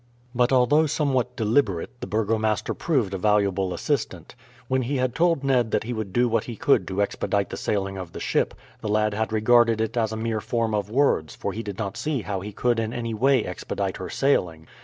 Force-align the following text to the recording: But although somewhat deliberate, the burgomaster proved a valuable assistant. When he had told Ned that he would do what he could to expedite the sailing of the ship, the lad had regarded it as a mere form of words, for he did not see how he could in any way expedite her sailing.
But 0.33 0.51
although 0.51 0.87
somewhat 0.87 1.35
deliberate, 1.35 2.01
the 2.01 2.07
burgomaster 2.07 2.73
proved 2.73 3.13
a 3.13 3.19
valuable 3.19 3.71
assistant. 3.71 4.33
When 4.67 4.81
he 4.81 4.95
had 4.97 5.13
told 5.13 5.43
Ned 5.43 5.69
that 5.69 5.83
he 5.83 5.93
would 5.93 6.11
do 6.11 6.27
what 6.27 6.45
he 6.45 6.55
could 6.55 6.87
to 6.87 7.03
expedite 7.03 7.51
the 7.51 7.55
sailing 7.57 7.99
of 7.99 8.11
the 8.11 8.19
ship, 8.19 8.55
the 8.81 8.89
lad 8.89 9.13
had 9.13 9.31
regarded 9.31 9.79
it 9.79 9.95
as 9.95 10.11
a 10.11 10.17
mere 10.17 10.41
form 10.41 10.73
of 10.73 10.89
words, 10.89 11.35
for 11.35 11.53
he 11.53 11.61
did 11.61 11.77
not 11.77 11.97
see 11.97 12.23
how 12.23 12.39
he 12.41 12.51
could 12.51 12.79
in 12.79 12.93
any 12.93 13.13
way 13.13 13.45
expedite 13.45 13.97
her 13.97 14.09
sailing. 14.09 14.65